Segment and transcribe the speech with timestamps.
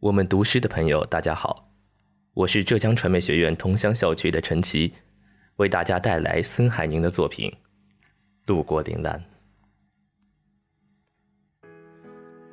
[0.00, 1.70] 我们读诗的朋友，大家好，
[2.34, 4.92] 我是浙江传媒学院桐乡校区的陈奇，
[5.56, 7.50] 为大家带来孙海宁的作品
[8.44, 9.18] 《路过铃兰》。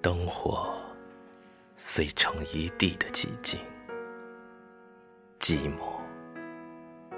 [0.00, 0.72] 灯火
[1.76, 3.58] 碎成一地的寂静，
[5.40, 6.00] 寂寞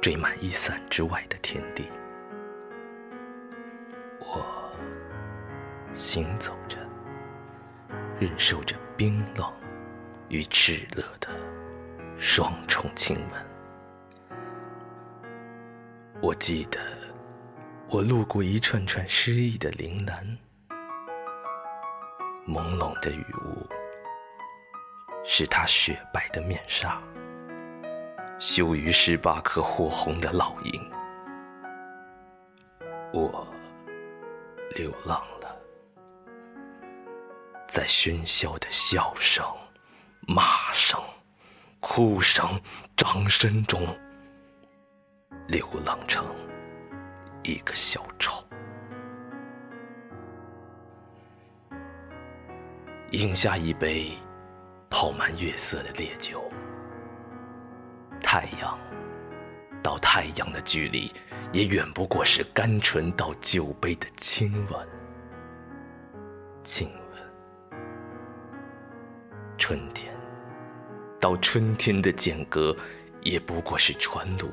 [0.00, 1.84] 缀满一伞之外的天地。
[4.20, 4.72] 我
[5.92, 6.78] 行走着，
[8.18, 9.52] 忍受着冰冷。
[10.28, 11.28] 与炽热的
[12.18, 13.46] 双重亲吻。
[16.20, 16.78] 我记得，
[17.88, 20.38] 我路过一串串诗意的铃兰，
[22.46, 23.66] 朦胧的雨雾
[25.24, 27.00] 是她雪白的面纱，
[28.38, 30.90] 羞于十八颗火红的烙印。
[33.12, 33.46] 我
[34.76, 35.56] 流浪了，
[37.66, 39.42] 在喧嚣的笑声。
[40.30, 40.42] 骂
[40.74, 41.00] 声、
[41.80, 42.60] 哭声、
[42.94, 43.82] 掌声中，
[45.46, 46.22] 流浪成
[47.42, 48.44] 一个小丑，
[53.12, 54.12] 饮下一杯
[54.90, 56.44] 泡满月色的烈酒。
[58.22, 58.78] 太阳
[59.82, 61.10] 到太阳的距离，
[61.54, 64.88] 也远不过是甘醇到酒杯的亲吻。
[66.62, 67.80] 亲吻，
[69.56, 70.17] 春天。
[71.20, 72.76] 到春天的间隔，
[73.22, 74.50] 也不过是船路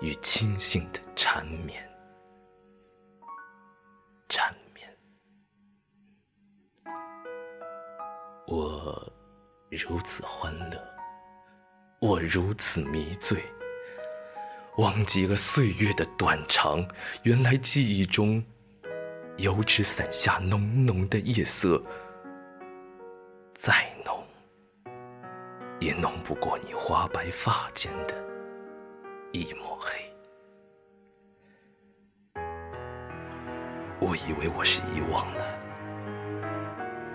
[0.00, 1.86] 与清醒的缠绵，
[4.28, 4.88] 缠绵。
[8.46, 9.12] 我
[9.68, 10.82] 如此欢乐，
[12.00, 13.38] 我如此迷醉，
[14.78, 16.88] 忘记了岁月的短长。
[17.22, 18.42] 原来记忆中，
[19.36, 21.80] 油纸伞下浓浓的夜色，
[23.54, 24.26] 再浓。
[25.80, 28.14] 也弄不过你花白发间的
[29.32, 29.98] 一抹黑。
[33.98, 35.44] 我以为我是遗忘了，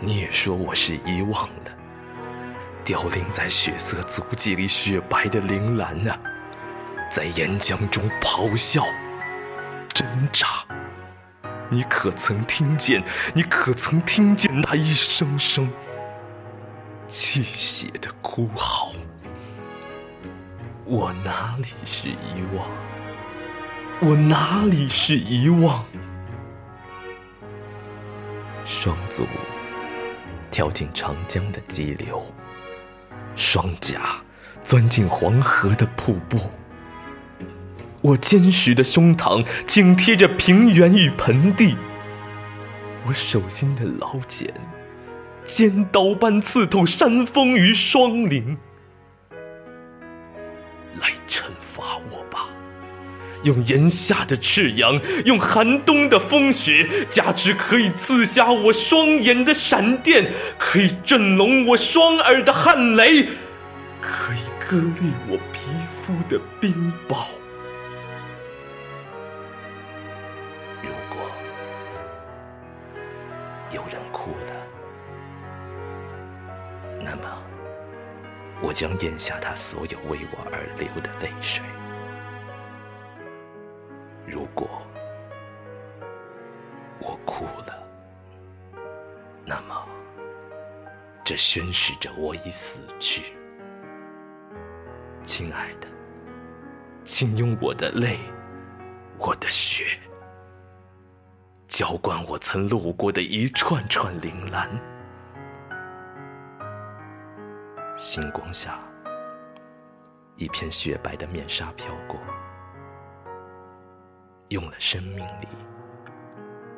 [0.00, 1.70] 你也说我是遗忘了。
[2.82, 6.18] 凋零在血色足迹里雪白的铃兰啊，
[7.10, 8.82] 在岩浆中咆哮、
[9.88, 10.46] 挣扎。
[11.68, 13.04] 你可曾听见？
[13.34, 15.70] 你可曾听见那一声声？
[17.08, 18.92] 泣血的哭嚎，
[20.84, 22.66] 我哪里是遗忘？
[24.00, 25.84] 我哪里是遗忘？
[28.64, 29.24] 双足
[30.50, 32.20] 跳进长江的激流，
[33.36, 34.00] 双颊
[34.64, 36.50] 钻进黄河的瀑布。
[38.02, 41.76] 我坚实的胸膛紧贴着平原与盆地，
[43.06, 44.52] 我手心的老茧。
[45.46, 48.58] 尖刀般刺透山峰与霜林，
[51.00, 52.48] 来惩罚我吧！
[53.44, 63.28] 用炎夏的赤阳，用寒冬的风雪，加之可以刺瞎我双眼的闪电，可以震聋我双耳的旱雷，
[64.00, 65.60] 可以割裂我皮
[65.94, 67.24] 肤的冰雹。
[70.82, 71.24] 如果
[73.70, 74.66] 有人哭了。
[77.08, 77.40] 那么，
[78.60, 81.64] 我将咽下他所有为我而流的泪水。
[84.26, 84.68] 如果
[86.98, 87.80] 我哭了，
[89.44, 89.86] 那么
[91.22, 93.34] 这宣示着我已死去。
[95.22, 95.86] 亲爱的，
[97.04, 98.18] 请用我的泪，
[99.16, 99.96] 我的血，
[101.68, 104.68] 浇灌我曾路过的一串串铃兰。
[107.96, 108.78] 星光下，
[110.36, 112.20] 一片雪白的面纱飘过，
[114.48, 115.48] 用了生命里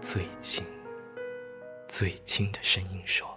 [0.00, 0.64] 最轻、
[1.86, 3.31] 最轻的声音说。